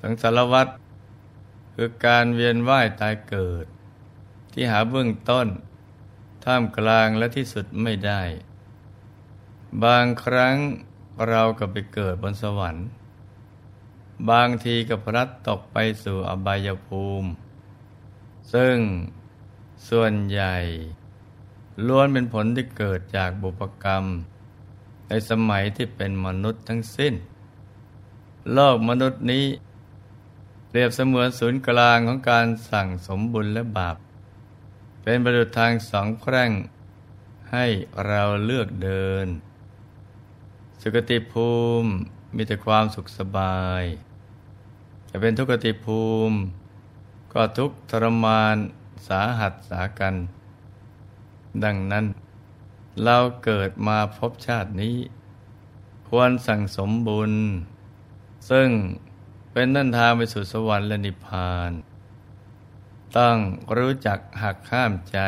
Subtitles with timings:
[0.00, 0.68] สังสารวัฏ
[1.74, 3.66] คือการเวียนว่ายตายเกิด
[4.52, 5.46] ที่หาเบื้องต้น
[6.44, 8.22] ท่ามกลางและที่สุดไม่ได้
[9.84, 10.56] บางครั้ง
[11.28, 12.86] เราก็ไปเกิดบนสวรรค์
[14.30, 17.30] บางทีก็พลัดตกไปสู่อบายภูมิ
[18.54, 18.76] ซึ่ง
[19.88, 20.56] ส่วนใหญ่
[21.86, 24.04] ล้วนเป็นผลที่เกิดจากบุพกรรม
[25.08, 27.14] ในสมัยที่เป็นมนุษย์ทั้งสิ้น
[28.52, 29.44] โลกมนุษย์นี้
[30.72, 33.96] เปรียบเสมือนศูนย์กลางของการสั่งสมบุญและบาป
[35.02, 36.50] เป็นประดุจทางสองแพร่ง
[37.52, 37.66] ให้
[38.06, 39.26] เราเลือกเดิน
[40.80, 41.50] สุกติภู
[41.82, 41.90] มิ
[42.34, 43.82] มีแต่ความสุขสบาย
[45.08, 46.36] จะเป็นทุกติภูมิ
[47.32, 48.56] ก็ทุกทรมาน
[49.08, 50.14] สาหัสสากัน
[51.64, 52.04] ดังนั้น
[53.04, 54.96] เราเกิดมาพบชาตินี้
[56.08, 57.32] ควรสั่งสมบุญ
[58.50, 58.68] ซึ่ง
[59.52, 61.70] เป็นนันทางไปสู่สวรรค์และนิพพาน
[63.18, 63.36] ต้อง
[63.76, 65.18] รู้จักหักข้ามใจ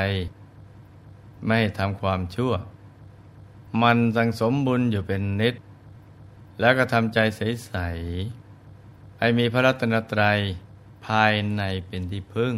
[1.47, 2.53] ไม่ทำความชั่ว
[3.83, 5.55] มันสังสมบุญอยู่เป็นนิด
[6.61, 10.39] แล้วก็ทำใจใสๆให้มีพระรัตนตรัย
[11.07, 12.55] ภายในเป็นที่พึ่ง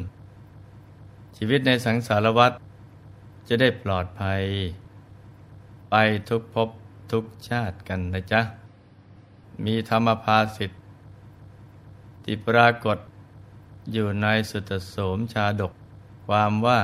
[1.36, 2.52] ชีวิตในสังสารวัฏ
[3.48, 4.42] จะได้ปลอดภัย
[5.90, 5.94] ไป
[6.28, 6.68] ทุกภพ
[7.12, 8.40] ทุกชาติกันนะจ๊ะ
[9.64, 10.76] มีธรรมภาสิทธิ
[12.24, 12.98] ที่ปรากฏ
[13.92, 15.72] อยู่ในสุตโสมชาดก
[16.26, 16.80] ความว่า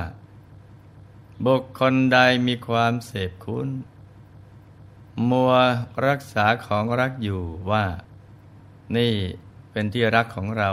[1.47, 3.69] บุคคลใดมีความเสพคุณ
[5.31, 5.53] มัว
[6.07, 7.85] รักษาของรักอยู่ว่า
[8.97, 9.15] นี่
[9.71, 10.71] เป็นที่รักของเรา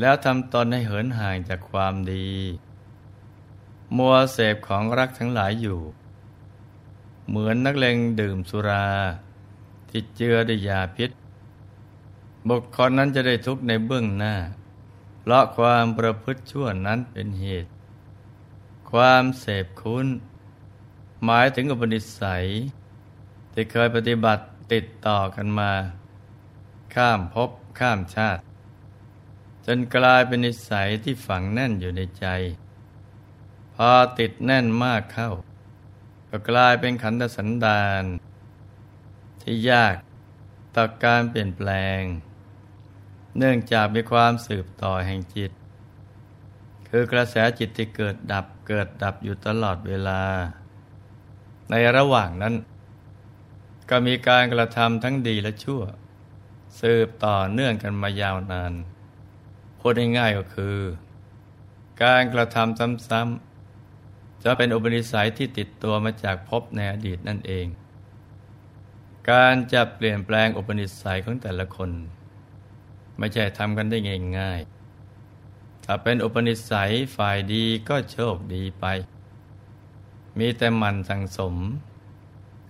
[0.00, 2.28] แล้วทำตนให้เหินห่างจากความดี
[3.96, 5.80] มัวเสพของรักทั้งหลายอยู่
[7.28, 8.86] เหมือนนักเลงดื่มสุรา
[9.88, 11.10] ที่เจือด้วยยาพิษ
[12.48, 14.34] บุคคลนั้นจะได้ทุกข์ในเบื้องหน้า
[15.20, 17.70] เพราะความประพฤติชั่วนั้นเป็นเหตุ
[18.90, 20.06] ความเสพคุ้น
[21.24, 22.46] หมายถึงอุปนิสัย
[23.52, 25.72] ที่เคยปฏิบัติติดต่อกันมา
[26.94, 28.42] ข้ามภพข้ามชาติ
[29.66, 32.26] จนกลายเป็นนิสัยที่ฝังแน่นอยู่ในใจ
[33.74, 35.30] พอติดแน่นมากเข้า
[36.28, 38.04] ก็กลายเป็นขันธสันดาน
[39.42, 39.94] ที่ยาก
[40.74, 42.00] ต่อการเปลี่ยนแปลง
[43.38, 45.52] เนื่องจากมีความสืบต่อแห่งจิต
[46.88, 50.22] คือกระแสจิตที่เกิดดับเกิดดับอยู่ตลอดเวลา
[51.70, 52.54] ในระหว่างนั้น
[53.90, 55.82] ก็มีการกระทำทั้งดีและชั่ว
[56.80, 58.72] สืบต่อเนื่องกันมายาวนาน
[59.78, 60.78] พูดง่ายๆก็คือ
[62.02, 67.66] การกระทำซ้ำๆจะเป็นอุปนิสัยที่ติดตัวมาจากภพในอดีตนั่นเอง
[69.30, 71.90] การจะเปลี่ยนแปลงอุปนิสัยของแต่ละคน
[73.18, 73.98] ไม่ใช่ทำกันได้
[74.38, 78.84] ง่ายๆถ้าเป็นอุปนิสัยฝ่ายดีก็โชคดีไป
[80.38, 81.54] มีแต่มันสังสม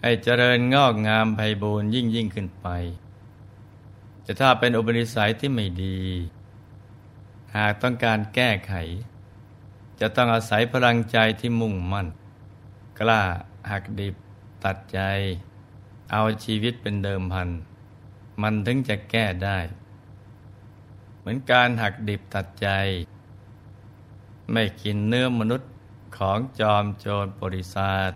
[0.02, 2.68] ให้เจริญงอกงามไพบูรยิ่งยิ่งขึ้นไป
[4.26, 5.98] จะถ้าเป็นอุปนิสัยที่ไม่ดี
[7.56, 8.74] หากต้องการแก้ไข
[10.00, 12.06] จะต้องอาศัยพลังใจที่มุ่งมั่น
[12.98, 13.22] กล้า
[13.70, 14.14] หักดิบ
[14.64, 15.00] ตัดใจ
[16.12, 17.48] เอาชีวิตเป็นเดิมพัน
[18.42, 19.58] มันถึงจะแก้ได้
[21.22, 22.68] เหมือนการหักดิบตัดใจ
[24.52, 25.70] ไม่กินเนื้อมนุษย์
[26.18, 28.10] ของจอมโจรบริษัท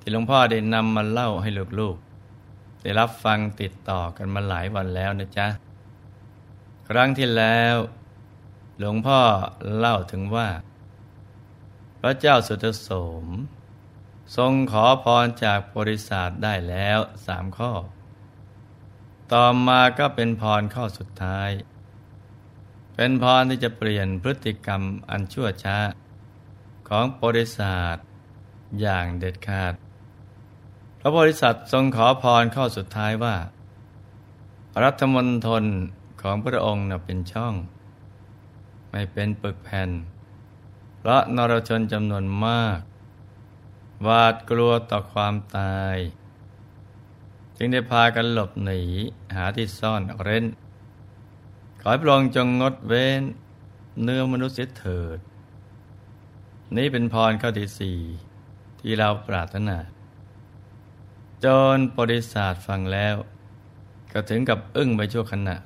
[0.00, 1.48] ที่หลวงพ่อได้นำมาเล่าให้
[1.80, 5.46] ลูกๆ ได้รับฟังติดต่อกันมาหลายวันแล้วนะจ๊ะ
[6.88, 7.76] ครั้งที่แล้ว
[8.78, 9.20] หลวงพ่อ
[9.76, 10.48] เล่าถึงว่า
[12.00, 12.90] พระเจ้าสุตโส
[13.24, 13.26] ม
[14.36, 17.72] ทรงขอพรจากบริษัทได้แล้วสามข้อ
[19.32, 21.50] ต่อมาก็เป็นพรข้อสุดท้าย
[22.94, 25.78] เป็นพรที่จะเปลี่ยนพฤติกรรมอันชั่วช้า
[26.88, 27.96] ของบริษัท
[28.80, 29.74] อย่างเด็ดขาด
[31.00, 33.36] พระบริษัททรงขอพรข้อสุดท้ายว่า
[34.84, 35.64] รัฐมนตร
[36.22, 37.54] ของพระองค์เป็นช่อง
[38.90, 39.90] ไม่เป็นปึกแผ่น
[41.02, 42.78] พระนรชนจำนวนมาก
[44.02, 45.96] หวาดกลัวต่อความตาย
[47.56, 48.82] จึงได้พากันหลบหนี
[49.34, 50.44] หาที่ซ่อนเร้น
[51.84, 53.22] ขอให้พระองค์จงงดเว้น
[54.02, 55.18] เนื้อมนุษย์เสียเถิด
[56.76, 57.98] นี้เป็นพรข้อที่สี่
[58.80, 59.78] ที่เราปรารถนา
[61.44, 61.46] จ
[61.76, 63.14] นบริษัทฟังแล้ว
[64.12, 65.56] ก็ถึงกับอึ้งไปชั่วขณะ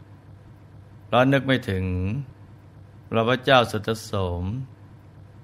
[1.04, 1.84] เพราะนึกไม่ถึง
[3.10, 4.42] พระพเจ้าสุตโสม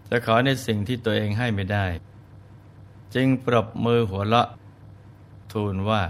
[0.08, 1.86] จะขอในสิ่งที่ตัวเองให้ไม่ได้
[3.14, 4.48] จึงปรบมือหัวเราะ
[5.52, 6.02] ทูลว่า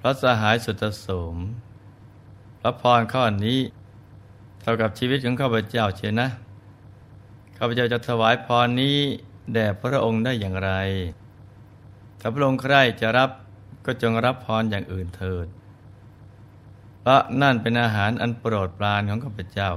[0.00, 1.36] พระสหายสุตโสม
[2.66, 3.60] ระรับพรข้อนี้
[4.60, 6.28] เท่ากับชีวิตของข้าพเจ้าเชียนะ
[7.58, 8.96] ข้าพเจ้าจะถวายพรนี้
[9.52, 10.70] แด่พระองค์ได้อย่างไร
[12.20, 13.30] ถ้าพระองค์ใครจะรับ
[13.86, 15.46] ก็จงรับพรอย่างอื่นเถิด
[17.00, 19.70] เพราะนั่นเป็นอาหารอันโปรดปรานของข้าพเจ้า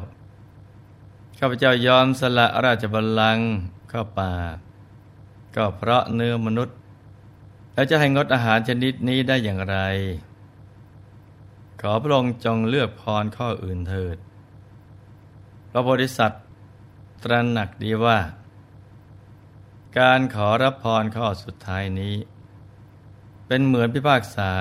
[1.40, 3.50] ข้าพเจ้ายอมสละราชบัลลังก์
[3.90, 4.34] เข้าป่า
[5.56, 6.78] ก็เพราะเนื้อมนุษย์
[7.74, 9.78] แล้วจะให้งดอาหารชนิดนี้ได้อย่างไร
[11.82, 14.18] ขอพระองค์จงเลือกพรข้ออื่นเถิด
[15.70, 16.44] พระโพธิสัตว์
[17.24, 18.20] ตระหนักดีว่า
[20.00, 22.16] การขอรับพรข้อสุดท้ายนี้
[23.48, 24.54] เป็นเหมือนพิพากษา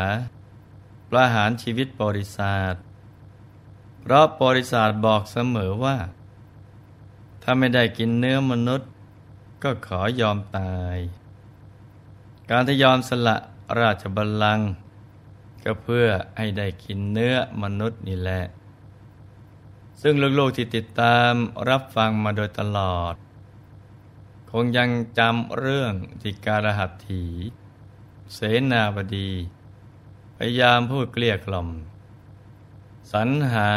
[1.11, 2.75] ประหารชีวิตบริษัท
[4.01, 5.97] เพราะบริษัทบอกเสมอว่า
[7.43, 8.91] ถ้าไม่ได้กินเนื้อมนุษย์
[9.63, 10.97] ก็ขอยอมตาย
[12.51, 13.37] การที่ยอมสละ
[13.81, 14.69] ราชบัลลังก์
[15.65, 16.07] ก็เพื่อ
[16.39, 18.43] ให้ได้กินเนื้อมนุษย์นี่แหละ
[20.03, 21.33] ซึ่งลูกๆที่ติดตาม
[21.69, 23.15] รับฟังมาโดยตลอด
[24.51, 27.25] คงยังจำเรื่องที่การหัตถี
[28.35, 28.39] เส
[28.73, 29.31] นาบดี
[30.37, 31.69] พยายามพูดเกลี้ยกล่อม
[33.13, 33.71] สรรหา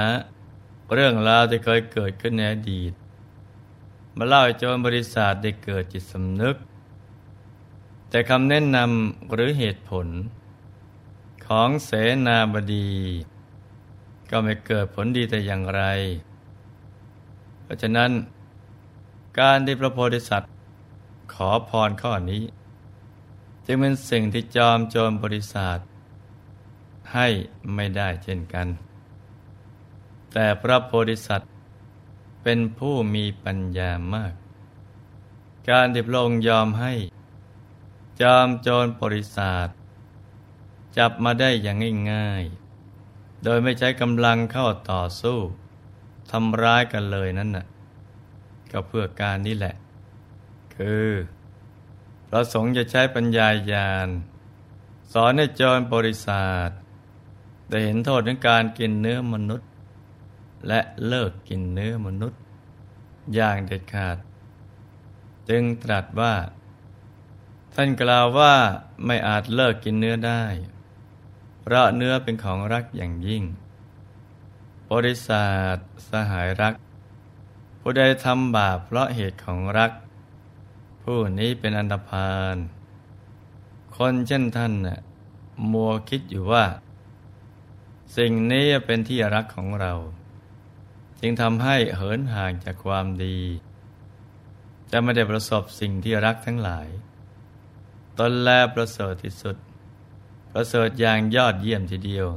[0.94, 2.94] เรื่องราวที่เคยเกิดขึ้นในอดีต
[4.18, 6.56] มาเล่าให้จรบริษัทได้เกิดจิตสำนึก
[8.10, 10.08] แต่คำแนะนำหรือเหตุผล
[11.46, 11.92] ของเส
[12.28, 12.90] นาบดี
[14.30, 15.84] ก็ไม่เกิดผลดีแต่อย่างไร
[17.64, 18.12] เพราะฉะนั้น
[19.40, 20.50] การที่พระโพธิสัตว์
[21.34, 22.44] ขอพรข้อนี้
[23.66, 25.80] จึงเป็นสิ่งที่จอมโจรบริษัท
[27.14, 27.28] ให้
[27.76, 28.68] ไม่ได้เช่นกัน
[30.34, 31.50] แต่พระโพธิสัตว์
[32.44, 34.34] เป็นผู้มีปัญญามาก
[35.70, 36.94] การที่พระองค์ยอมให้
[38.22, 39.68] จอมโจรบริษัท
[40.98, 45.40] จับมาได้อย่างง่ายๆ โดยไม่ใช้กำลังเข้าต่อสู้
[46.32, 47.66] ทำร้ายกันเลยนั่นน่ะ
[48.72, 49.76] ก็เพื่อการนี้แหละ
[50.76, 51.10] คือ
[52.30, 54.10] ประสงค์จะใช้ปัญญายาณ
[55.14, 56.70] สอนให้จรบริษัท
[57.70, 59.70] ได้เห็นโทษของการกินเนื้อมนุษย์
[60.68, 62.40] และเลิกกินเนื้อมนุษย์
[63.34, 64.18] อย่างเด็ดขาด
[65.50, 66.34] จึงตรัสว่า
[67.76, 68.56] ท่านกล่าวว่า
[69.06, 70.44] ไม่อาจเลิกกินเนื้อได้
[71.62, 73.44] เพราะเนื้อเป็นของรักอย่างยิ่ง
[74.92, 75.44] บริษั
[75.74, 75.76] ท
[76.10, 76.74] สหายรัก
[77.80, 79.92] ผู้ใดทำบาปเพราะเหตุของรัก
[81.04, 82.56] ผู้นี้เป็นอันธพาล
[83.96, 85.00] คนเช่นท่านน่ะ
[85.72, 86.66] มัวคิดอยู่ว่า
[88.18, 89.94] สิ่งนี้เป็นที่รักของเรา
[91.20, 93.38] จึงทำให้เหินห่างจากความดี
[94.92, 96.88] จะไม่ได้ประสบสิ่งที่รักทั้งหลาย
[98.20, 99.56] ตนแลประเสริฐที่สุด
[100.54, 102.28] ประเสริฐอย่างยอดเยี่ยมทีเดียว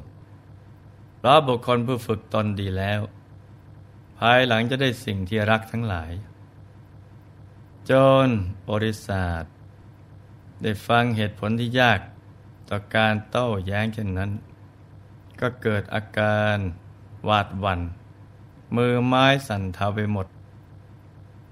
[1.19, 3.01] เพราะบุคคลผู้ฝึกตนดีแล้ว
[4.19, 6.13] ภายหลังจะได้สิ่งที่รักทั้งหลาย
[7.91, 7.93] จ
[8.27, 8.29] น
[8.71, 9.43] บริษัท
[10.63, 12.01] ได้ฟังเหตุผลที่ยาก
[12.69, 14.31] ต่อการโต้แย้งเช่นนั้น
[15.41, 16.57] ก็เกิดอาการ
[17.25, 17.81] หวาดหวัน่น
[18.77, 20.27] มือไม้สั่นเทาไปหมด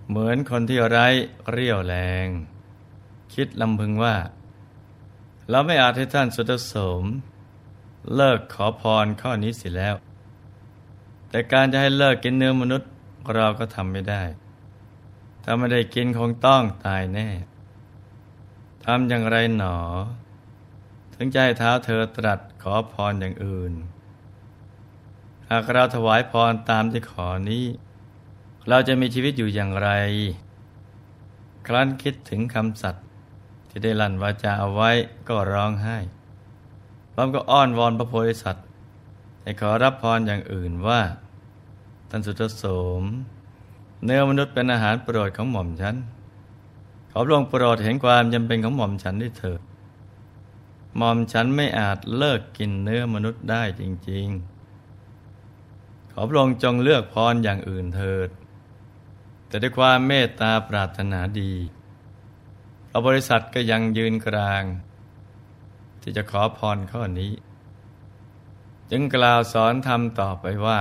[0.09, 1.07] เหมือนคนที่ไร้
[1.51, 2.27] เรี่ยวแรง
[3.35, 4.15] คิดลำพึงว่า
[5.51, 7.03] เราไม่อาจให้ท่านสุตสม
[8.17, 9.95] เลิกขอพรข้อนี้สิแล้ว
[11.29, 12.91] แต่การจะให้เลิกกินเนื้อมนุษย์
[13.35, 14.23] เราก็ทำไม่ได้
[15.45, 17.29] ถ้าไม่ได้กินคงต้องตายแน่
[18.85, 19.79] ทำอย่างไรหนอ
[21.15, 23.73] ถึงใจเท้าเธอตรัสขอพรอย่างอื่น
[25.51, 27.65] หากเราถวายพรตามที่ขอนี้
[28.69, 29.91] เราจะมีชีวิตอยู่อย่างไร
[31.67, 33.07] ครั้นคิดถึงคำสัตย์
[33.75, 34.91] ที่ได้ลั่นวาจาเอาไว้
[35.29, 35.99] ก็ร้องไห้
[37.13, 38.67] พร้อมก็อ้อนวอนพระโพธิสัตว์
[39.43, 41.01] ให้ขอรับพรอย่างอื่นว่า
[42.11, 42.65] ท่านสุตโส
[43.01, 43.03] ม
[44.05, 45.97] เนื้อมนุษย์เป็นอาหารโปรดของหม่อมฉัน
[47.11, 49.61] ขอพระองค์โปรดเห็นความจำเป็นของหม่อมฉันด้วยเถิด
[50.97, 54.27] หม่อมฉันไม่อาจเลิกกินเนื้อมนุษย์ได้จริง
[55.15, 58.29] ๆ ขอพระองค์จงเลือกพรอย่างอื่นเถิด
[59.47, 61.53] แต่ด้วยความเมตตาปรารถนาดี
[62.95, 64.65] พระบริษัทก็ยังยืนกลาง
[66.03, 67.33] ที่จะขอพรข้อนี้
[68.91, 70.81] จึงกล่าวสอนธรรมต่อไปว่า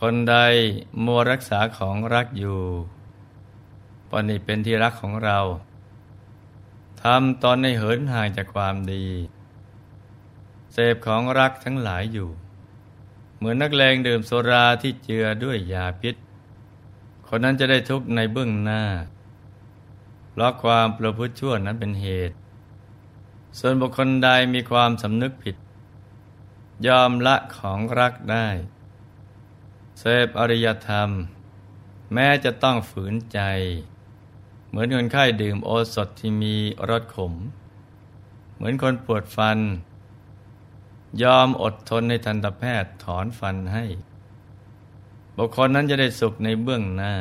[0.00, 0.36] คนใด
[1.04, 2.60] มัวรักษาของรักอยู่
[4.10, 5.38] ปนี้เป็นที่รักของเรา
[7.02, 9.06] ทำตอนในเหินห่างจากความดี
[10.72, 12.28] เสพของรักทั้งหลายอยู่
[13.36, 16.14] เหมือนนักเลงดื่มโซราที่เจือด้วยยาพิษ
[17.28, 18.82] คนนั้นจะได้ทุกข์ในเบื้องหน้า
[20.40, 22.36] ราะความประพฤติชั่วนั้นเป็นเหตุ
[23.58, 25.56] ส่วนบุคคลใดมีความสำนึกผิด
[26.86, 28.48] ยอมละของรักได้
[29.98, 31.10] เสพอริยธรรม
[32.12, 33.40] แม้จะต้องฝืนใจ
[34.68, 36.56] เหมือนคนไข้ดื่มโอสถที่มี
[36.90, 37.32] รสขม
[38.54, 39.58] เหมือนคนปวดฟัน
[41.22, 43.84] ยอมอดทนในทันตแพทย์ถอนฟันให้
[45.36, 47.14] บุคคลนั้นจะได้สุขในเบื้องหน้า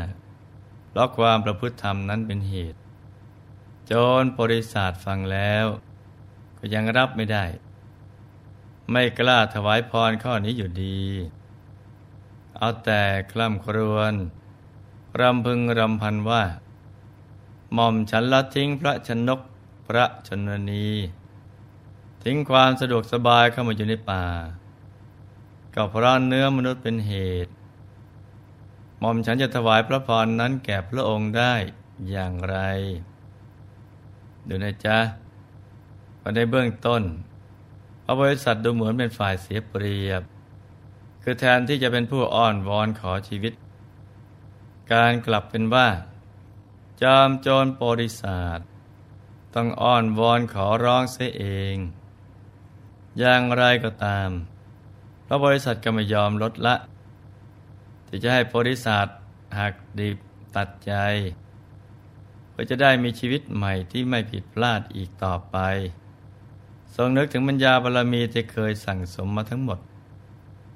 [0.90, 2.80] เพราะความประพฤติธรรมนั้นเป็นเหตุ
[3.92, 5.66] จรบริษัทฟังแล้ว
[6.58, 7.46] ก็ยังรับไม่ได้
[8.92, 11.02] ไม่กล้าถวายพรข้อนี้อยู่ดี
[12.58, 14.14] เอาแต่คล่ำครวญ
[15.20, 16.44] รำพึงรำพันว่า
[17.74, 19.40] หม่อมฉันละทิ้งพระชนก
[19.88, 20.90] พระชนนี
[22.24, 24.26] ทิ้งความสะดวกสบายเข้ามาอยู่ในป่า
[25.74, 27.14] ก็เพราะเนื้อมนุษย์เป็นเห
[27.46, 27.52] ตุ
[29.00, 31.54] หม่อมฉันจะถวายพระพรนั้นแก่พระองค์ได้
[32.10, 32.58] อย่างไร
[34.48, 34.98] ดูนะจ๊ะ
[36.20, 37.04] พอในเบื้องต้น
[38.04, 40.24] พระบริษัทดูเหมือนเป็นฝ่ายเสียเปรียบ
[41.24, 43.54] คือแทนที่จะเป็นผู้อ้อนวอนขอชีวิต
[44.94, 45.88] การกลับเป็นว่า
[47.02, 48.60] จอมโจรบริษัท
[49.56, 51.46] ต้องอ้อนวอนขอร้องเสียเอ
[51.76, 51.78] ง
[53.20, 54.30] อย่างไรก็ตาม
[55.28, 56.76] พระบริษัทก็ไม่ยอมลดละ
[58.08, 59.08] ที่จะให้บริษัท
[59.60, 60.18] หักดิบ
[60.56, 60.94] ตัดใจ
[62.54, 65.58] เพื่อจะได้มีชีวิตใหม่ที่ไม่ผิดพลาดอีกต่อไป
[66.96, 69.80] ทรงนึกถึงบัญญาบารมีที่เคยสั่งสมมาทั้งหมด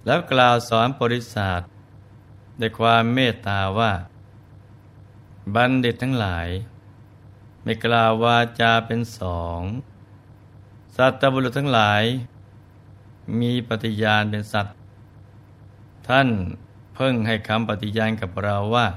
[0.06, 1.62] แล้วกล่าวสอนบริษัท
[2.60, 3.92] ด้วยความเมตตาว่า
[5.56, 6.48] บัณฑิตทั้งหลาย
[7.64, 9.62] ไม่กล่าววาจาเป็นสอง
[10.96, 12.04] สัตบุรุษทั้งหลาย
[13.40, 14.76] มีปฏิญาณเป็นสัตว์
[16.08, 16.30] ท่าน
[16.96, 18.88] เพิ่งให้คำปฏิญาณกับเราว่า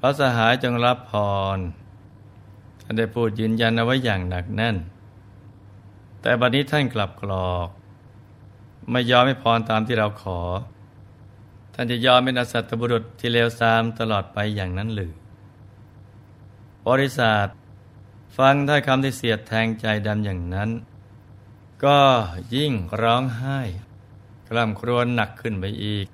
[0.00, 1.12] พระสหายจงรับพ
[1.56, 1.58] ร
[2.80, 4.76] ท่านได้พูดยืนยันเอาไว้อย่างหนักแน่น
[6.20, 7.68] แต่บัดนี้ท่านกลับกรอก
[8.90, 10.40] ไม่ยอมให้พรตามที่เราขอ
[11.74, 15.12] ท่านจะยอมเป็นอสัตบุรุษที่เลวทรามตลอดไปอย่างนั้นหรือ
[16.86, 17.46] บริษัท
[18.38, 20.70] ฟังถ้อยคำที่เสียดแทงใจดำอย่างนั้น
[21.84, 22.00] ก็
[22.54, 22.72] ยิ่ง
[23.02, 23.60] ร้องไห้
[24.48, 26.06] กล่ำครวญหนักขึ้นไปอีก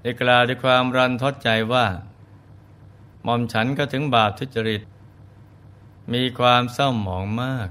[0.00, 1.86] ได้กล่าวด้วยความรันทดใจว่า
[3.24, 4.82] หม่อมฉันก็ถึงบาปทุจริต
[6.12, 7.68] มีความเศร้าหมองมาก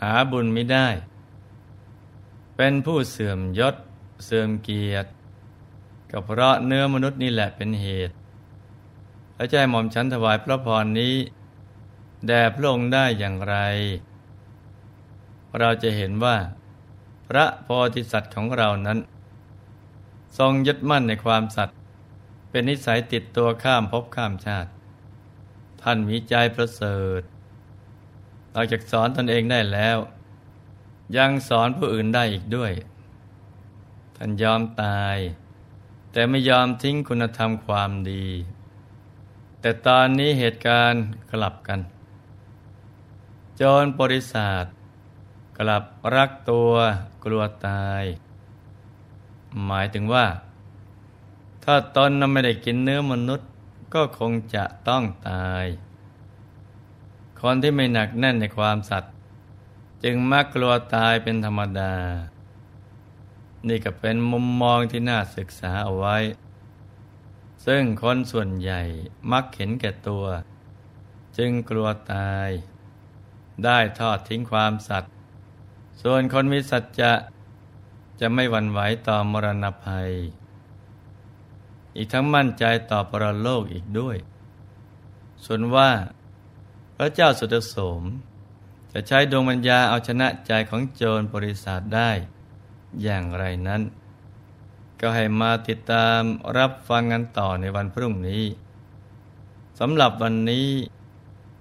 [0.00, 0.88] หาบุญไม่ได้
[2.56, 3.74] เป็นผู้เสื่อมยศ
[4.24, 5.08] เสื่อมเกียรติ
[6.10, 8.14] ก็เพราะเนื้อมนุษย์นี่แหละเป็นเหตุ
[9.36, 11.14] พระเจ้าหม่อมฉันถวายพระพรนี้
[12.26, 13.56] แด่พระองค์ได้อย่างไร
[15.58, 16.36] เราจะเห็นว่า
[17.28, 18.98] พระโพธิสัตว์ของเรานั้น
[20.38, 21.77] ทรงยึดมั่นในความสัตย์
[22.50, 24.70] เป็นนิสัยติดตัวข้ามภพข้ามชาติ
[25.82, 27.22] ท่านมีใจประเสริฐ
[28.54, 29.98] นอกจากสอนตนเองได้แล้ว
[31.16, 32.72] ยังสอนผู้อื่นได้อีกด้วย
[34.16, 35.18] ท่านยอมตาย
[36.12, 38.26] แต่ไม่ยอมทิ้งคุณธรรมความดี
[39.60, 41.80] แต่ตอนนี้เหตุการณ์กลับกัน
[43.60, 44.64] จรบริษัท
[45.58, 46.72] กลับรักตัว
[47.24, 48.04] กลัวตาย
[49.66, 50.26] หมายถึงว่า
[51.70, 53.48] ถ้าตนนั้นไม่ได้กินเนื้อมนุษย์
[53.94, 55.66] ก็คงจะต้องตาย
[57.40, 59.12] คนที่ไม่หนักแน่นในความสัตย์
[60.04, 61.94] จึงมักกลัวตายเป็นธรรมดา
[63.68, 66.16] นี่ก็เป็นมุมมองที่น่าศึกษาเอาไว้
[67.66, 68.80] ซึ่งคนส่วนใหญ่
[69.32, 70.24] มักเห็นแก่ตัว
[71.38, 72.48] จึงกลัวตาย
[73.64, 75.10] ได้ทอดทิ้งความสัตย์
[76.02, 77.12] ส่วนคนมีสัจจะ
[78.20, 80.10] จะไม่หวั่นไหวต่อมรณภัย
[81.98, 84.16] อีกทั้งมั่นใจต่อปรโลกอีกด้วย
[85.44, 85.90] ส่วนว่า
[86.96, 88.02] พระเจ้าสุดโสม
[88.92, 92.10] จะใช้ดวงปัญญาเอาชนะใจของโจรบริษัทได้
[93.02, 93.82] อย่างไรนั้น
[95.00, 96.20] ก็ให้มาติดตาม
[96.58, 98.44] รับฟังกันต่อในวันพรุ่งนี้
[99.78, 100.68] สำหรับวันนี้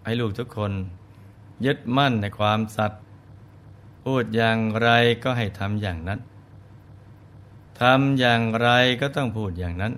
[0.06, 0.72] ให้ลูกทุกคน
[1.66, 3.02] ยึดมั่นในความสัตย์
[4.04, 4.90] พูดอย่างไร
[5.24, 6.20] ก็ให้ทำอย่างนั้น
[7.82, 8.70] ทำอย่างไร
[9.02, 9.94] ก็ต้องพูดอย่างนั้น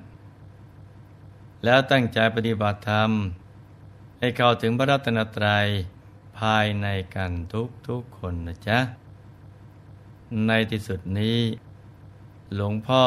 [1.63, 3.11] แล้วตั้งใจปฏิบัติธรรม
[4.19, 5.67] ให้เข้าถึงพระรัตนตรัย
[6.39, 8.79] ภายในกันทุกทุกคนนะจ๊ะ
[10.47, 11.39] ในที่สุดนี้
[12.55, 13.05] หลวงพ่อ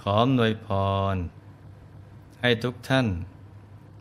[0.00, 0.68] ขอหน่วยพ
[1.14, 1.16] ร
[2.40, 3.06] ให้ทุกท่าน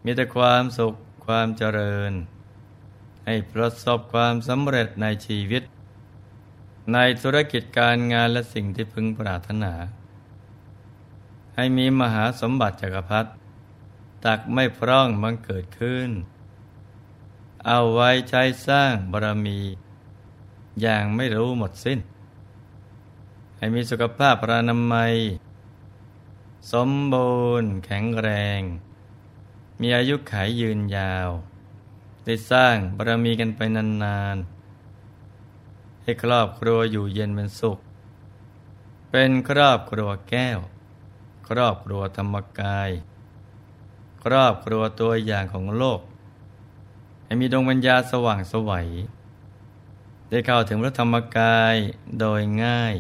[0.04, 0.94] มีแต่ความสุข
[1.26, 2.14] ความเจริญ
[3.26, 5.64] ให้ประสบความสำเร็จในชีวิต
[6.94, 9.74] ในธุรกิจการงานและสิ่งที่พึงปรารถนา
[11.56, 13.30] ให้มีมหาสมบัติจักรพรรดิ
[14.26, 16.10] ตักไม่พร่องมันเกิดขึ้น
[17.68, 19.60] เอาไว้ใช้สร้างบารมี
[20.82, 22.00] อย่างไม่รู้หมดสิ้น
[23.58, 25.14] ให้มีสุขภาพพรานามัย
[26.74, 28.30] สมบูรณ์แข็งแร
[28.60, 28.62] ง
[29.82, 31.30] มีอายุขัยยืนยาว
[32.26, 37.80] ได้สร้างบารมีกันไปนานๆ ให้ครอบครัวอยู่เย็นเป็นสุข
[39.12, 40.60] เป็นครอบครัวแก้ว
[41.50, 42.90] ครอบครัวธรรมกาย
[44.24, 46.02] ครอบครัวตัวอย่างของโลก
[47.26, 48.88] ให้มีดวงปัญญาสว่างสวัย
[50.30, 51.76] ได้เข้าถึงพระธรรมกาย
[52.20, 52.96] โดยง่าย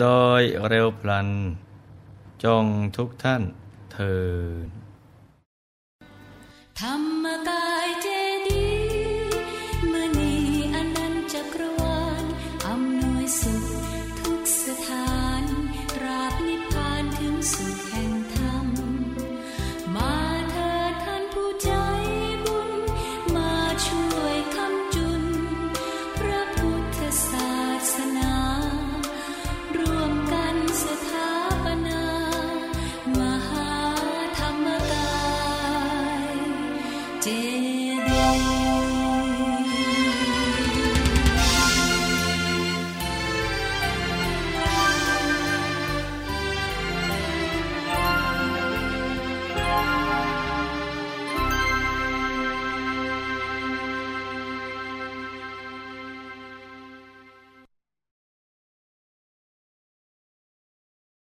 [0.00, 0.06] โด
[0.40, 1.28] ยเร็วพลัน
[2.44, 2.64] จง
[2.96, 3.42] ทุกท่าน
[3.92, 4.16] เทิ
[4.64, 4.66] น
[6.80, 7.88] ธรรมกาย